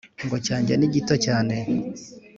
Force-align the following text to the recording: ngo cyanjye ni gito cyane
ngo 0.25 0.35
cyanjye 0.45 0.73
ni 0.75 0.87
gito 0.93 1.15
cyane 1.25 1.55